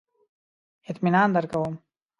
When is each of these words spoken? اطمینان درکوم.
اطمینان 0.89 1.29
درکوم. 1.35 1.73